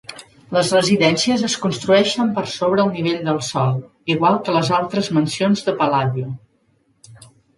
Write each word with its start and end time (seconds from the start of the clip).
Les 0.55 0.69
residències 0.75 1.41
es 1.47 1.57
construeixen 1.65 2.31
per 2.37 2.43
sobre 2.53 2.81
el 2.85 2.89
nivell 2.95 3.21
del 3.29 3.41
sòl, 3.49 3.77
igual 4.15 4.39
que 4.47 4.55
les 4.57 4.71
altres 4.79 5.11
mansions 5.19 5.65
de 5.67 5.75
Palladio. 5.83 6.33